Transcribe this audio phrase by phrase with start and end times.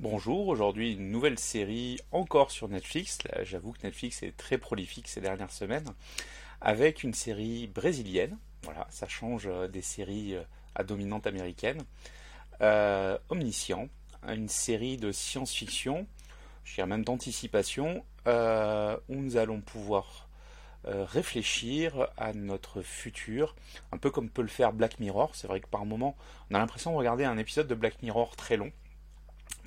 [0.00, 3.18] Bonjour, aujourd'hui une nouvelle série encore sur Netflix.
[3.42, 5.88] J'avoue que Netflix est très prolifique ces dernières semaines,
[6.60, 8.38] avec une série brésilienne.
[8.62, 10.44] Voilà, ça change euh, des séries euh,
[10.76, 11.82] à dominante américaine.
[12.60, 13.88] Euh, Omniscient,
[14.28, 16.06] une série de science-fiction,
[16.62, 20.28] je dirais même d'anticipation, où nous allons pouvoir
[20.84, 23.56] réfléchir à notre futur,
[23.90, 25.34] un peu comme peut le faire Black Mirror.
[25.34, 26.14] C'est vrai que par moment,
[26.50, 28.70] on a l'impression de regarder un épisode de Black Mirror très long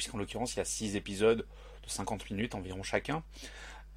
[0.01, 1.45] puisqu'en l'occurrence il y a 6 épisodes
[1.83, 3.21] de 50 minutes environ chacun.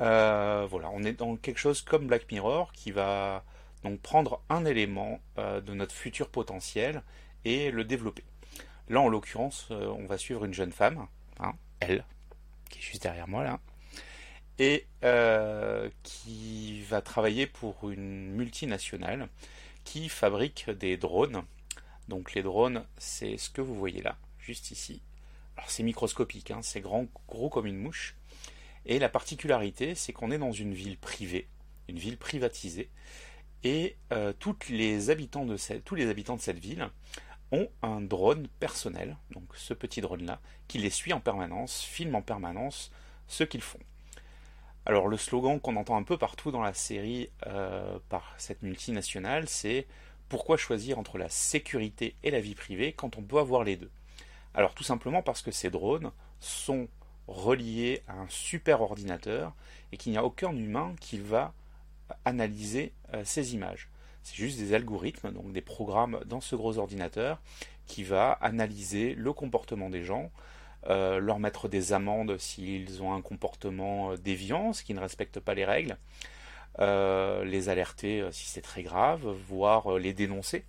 [0.03, 3.43] Euh, voilà, on est dans quelque chose comme Black Mirror qui va
[3.85, 7.03] donc prendre un élément euh, de notre futur potentiel
[7.47, 8.23] et le développer.
[8.91, 11.07] Là, en l'occurrence, euh, on va suivre une jeune femme,
[11.41, 12.05] hein, elle,
[12.69, 13.59] qui est juste derrière moi là,
[14.59, 14.87] et
[16.03, 19.29] qui va travailler pour une multinationale
[19.85, 21.45] qui fabrique des drones.
[22.09, 25.01] Donc les drones, c'est ce que vous voyez là, juste ici.
[25.67, 28.17] C'est microscopique, hein, c'est grand, gros comme une mouche.
[28.87, 31.49] Et la particularité, c'est qu'on est dans une ville privée,
[31.89, 32.91] une ville privatisée,
[33.63, 36.91] et euh, tous les habitants de cette ville
[37.51, 42.23] ont un drone personnel, donc ce petit drone-là, qui les suit en permanence, filme en
[42.23, 42.91] permanence
[43.27, 43.81] ce qu'ils font.
[44.87, 49.49] Alors le slogan qu'on entend un peu partout dans la série euh, par cette multinationale,
[49.49, 49.87] c'est
[50.29, 53.91] pourquoi choisir entre la sécurité et la vie privée quand on peut avoir les deux?
[54.55, 56.89] Alors tout simplement parce que ces drones sont
[57.27, 59.53] reliés à un super ordinateur
[59.93, 61.53] et qu'il n'y a aucun humain qui va
[62.25, 63.89] analyser euh, ces images.
[64.23, 67.41] C'est juste des algorithmes, donc des programmes dans ce gros ordinateur
[67.87, 70.31] qui va analyser le comportement des gens,
[70.89, 75.41] euh, leur mettre des amendes s'ils ont un comportement euh, déviant, ce qui ne respecte
[75.41, 75.97] pas les règles,
[76.79, 80.65] les alerter si c'est très grave, voire les dénoncer.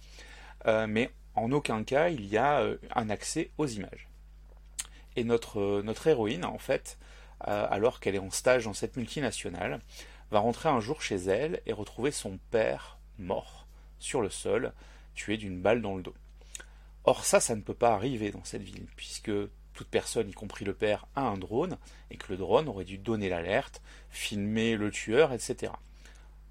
[0.88, 4.08] mais en aucun cas il y a euh, un accès aux images.
[5.16, 6.98] Et notre, euh, notre héroïne, en fait,
[7.48, 9.80] euh, alors qu'elle est en stage dans cette multinationale,
[10.32, 13.68] va rentrer un jour chez elle et retrouver son père mort
[14.00, 14.74] sur le sol,
[15.14, 16.16] tué d'une balle dans le dos.
[17.06, 19.32] Or ça, ça ne peut pas arriver dans cette ville, puisque
[19.74, 21.78] toute personne, y compris le père, a un drone,
[22.10, 25.72] et que le drone aurait dû donner l'alerte, filmer le tueur, etc.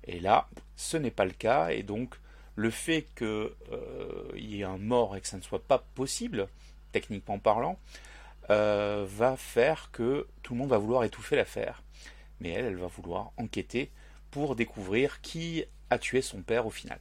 [0.05, 2.17] Et là, ce n'est pas le cas, et donc
[2.57, 6.49] le fait qu'il euh, y ait un mort et que ça ne soit pas possible,
[6.93, 7.79] techniquement parlant,
[8.51, 11.83] euh, va faire que tout le monde va vouloir étouffer l'affaire.
[12.41, 13.91] Mais elle, elle va vouloir enquêter
[14.31, 16.99] pour découvrir qui a tué son père au final.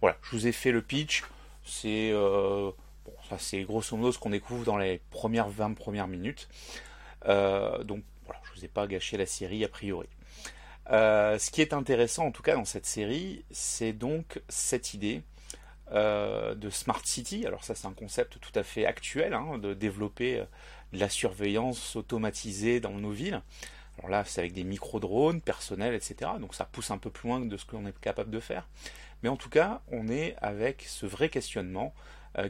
[0.00, 1.24] Voilà, je vous ai fait le pitch.
[1.64, 2.70] C'est euh,
[3.28, 6.48] ça c'est grosso modo ce qu'on découvre dans les premières 20 premières minutes.
[7.24, 10.08] donc voilà, je vous ai pas gâché la série a priori.
[10.90, 15.22] Euh, ce qui est intéressant en tout cas dans cette série, c'est donc cette idée
[15.92, 17.46] euh, de Smart City.
[17.46, 20.44] Alors ça c'est un concept tout à fait actuel, hein, de développer euh,
[20.92, 23.40] la surveillance automatisée dans nos villes.
[23.98, 26.32] Alors là c'est avec des micro-drones personnels, etc.
[26.38, 28.68] Donc ça pousse un peu plus loin de ce qu'on est capable de faire.
[29.22, 31.94] Mais en tout cas on est avec ce vrai questionnement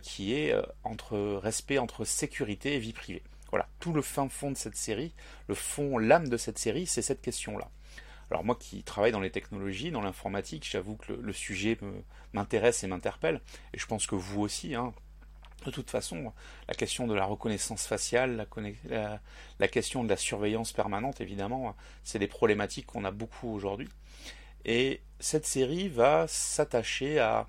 [0.01, 3.23] qui est entre respect entre sécurité et vie privée.
[3.51, 5.13] Voilà, tout le fin fond de cette série,
[5.47, 7.71] le fond, l'âme de cette série, c'est cette question-là.
[8.35, 11.79] Alors moi qui travaille dans les technologies, dans l'informatique, j'avoue que le, sujet
[12.33, 13.41] m'intéresse et m'interpelle,
[13.73, 14.75] et je pense que vous aussi.
[14.75, 14.93] Hein.
[15.65, 16.33] De toute façon,
[16.67, 18.49] la question de la reconnaissance faciale,
[19.61, 23.89] la, question de la surveillance permanente, évidemment, c'est des problématiques qu'on a beaucoup aujourd'hui.
[24.65, 27.47] Et cette série va s'attacher à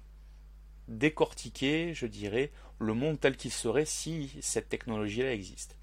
[0.87, 5.77] décortiquer, je dirais, le monde tel qu'il serait si cette technologie-là existe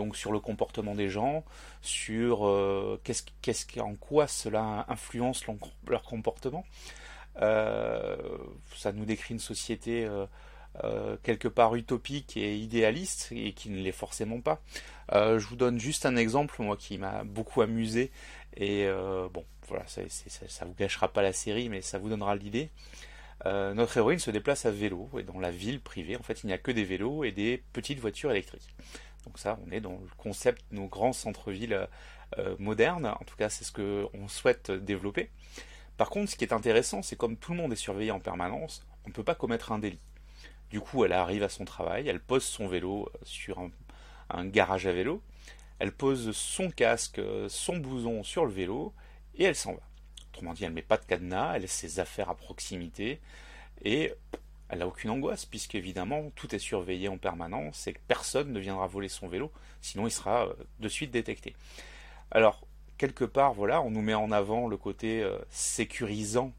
[0.00, 1.44] donc sur le comportement des gens,
[1.82, 5.44] sur euh, qu'est-ce, en quoi cela influence
[5.86, 6.64] leur, comportement.
[7.42, 8.16] Euh,
[8.74, 10.08] ça nous décrit une société
[10.84, 14.62] euh, quelque part utopique et idéaliste et qui ne l'est forcément pas.
[15.12, 18.10] je vous donne juste un exemple, moi qui m'a beaucoup amusé
[18.56, 18.88] et
[19.34, 22.70] bon, voilà, ça, ça, vous gâchera pas la série, mais ça vous donnera l'idée.
[23.44, 26.54] notre héroïne se déplace à vélo et dans la ville privée, en fait, il n'y
[26.54, 28.74] a que des vélos et des petites voitures électriques.
[29.24, 31.88] Donc ça, on est dans le concept de nos grands centres-villes
[32.38, 33.06] euh, modernes.
[33.06, 35.30] En tout cas, c'est ce qu'on souhaite développer.
[35.96, 38.86] Par contre, ce qui est intéressant, c'est comme tout le monde est surveillé en permanence,
[39.04, 40.00] on ne peut pas commettre un délit.
[40.70, 43.58] Du coup, elle arrive à son travail, elle pose son vélo euh, sur
[44.30, 45.22] un, garage à vélo,
[45.78, 48.94] elle pose son casque, euh, son bouson sur le vélo,
[49.34, 49.82] et elle s'en va.
[50.30, 53.20] Autrement dit, elle ne met pas de cadenas, elle a ses affaires à proximité,
[53.84, 54.14] et
[54.70, 58.86] elle n'a aucune angoisse, puisque évidemment tout est surveillé en permanence et personne ne viendra
[58.86, 59.50] voler son vélo,
[59.80, 61.56] sinon il sera euh, de suite détecté.
[62.30, 62.64] Alors,
[62.96, 66.52] quelque part, voilà, on nous met en avant le côté euh, sécurisant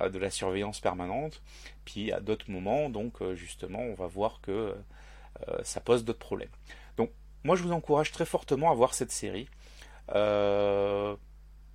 [0.00, 1.42] euh, de la surveillance permanente,
[1.84, 4.74] puis à d'autres moments, donc justement, on va voir que
[5.62, 6.50] ça pose d'autres problèmes.
[6.96, 7.10] Donc,
[7.44, 9.48] moi je vous encourage très fortement à voir cette série.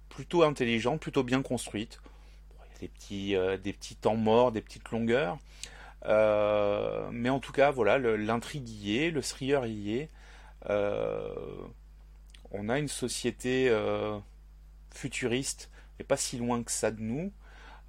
[0.10, 2.02] plutôt intelligente, plutôt bien construite.
[2.52, 5.38] il y a des petits, des petits temps morts, des petites longueurs.
[6.06, 10.10] Mais en tout cas, voilà, l'intrigue y est, le thriller y est.
[10.70, 13.70] on a une société
[14.94, 17.34] futuriste, mais pas si loin que ça de nous.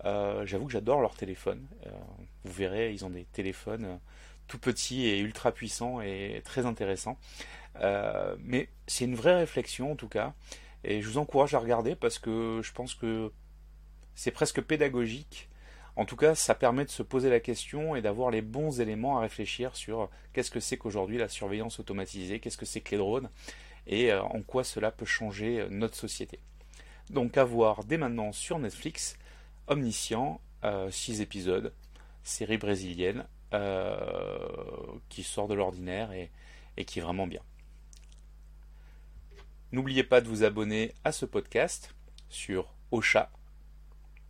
[0.05, 1.67] Euh, j'avoue que j'adore leur téléphone.
[1.87, 1.91] Euh,
[2.45, 3.97] vous verrez, ils ont des téléphones euh,
[4.49, 7.19] tout petits et ultra puissants et très intéressants.
[8.41, 10.35] mais c'est une vraie réflexion en tout cas.
[10.85, 13.33] Et je vous encourage à regarder parce que je pense que
[14.15, 15.49] c'est presque pédagogique.
[15.97, 19.19] En tout cas, ça permet de se poser la question et d'avoir les bons éléments
[19.19, 22.99] à réfléchir sur qu'est-ce que c'est qu'aujourd'hui la surveillance automatisée, qu'est-ce que c'est que les
[22.99, 23.31] drones
[23.87, 26.41] et en quoi cela peut changer notre société.
[27.11, 29.19] Donc à voir dès maintenant sur Netflix,
[29.67, 30.41] Omniscient,
[30.91, 31.73] 6 euh, épisodes,
[32.23, 34.37] série brésilienne, euh,
[35.09, 37.43] qui sort de l'ordinaire et, qui est vraiment bien.
[39.73, 41.95] N'oubliez pas de vous abonner à ce podcast
[42.29, 43.31] sur Ocha,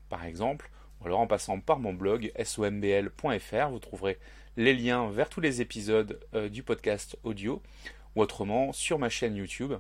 [0.09, 0.71] par exemple,
[1.05, 4.19] alors en passant par mon blog sombl.fr, vous trouverez
[4.57, 7.63] les liens vers tous les épisodes euh, du podcast audio,
[8.15, 9.75] ou autrement sur ma chaîne YouTube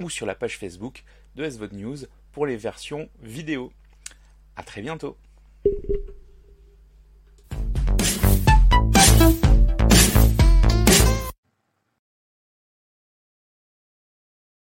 [0.00, 1.04] ou sur la page Facebook
[1.34, 1.96] de SVOD News
[2.32, 3.72] pour les versions vidéo.
[4.56, 5.16] A très bientôt